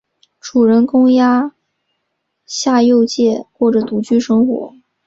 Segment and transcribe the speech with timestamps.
[0.39, 1.53] 主人公鸭
[2.47, 4.73] 下佑介过着独居生活。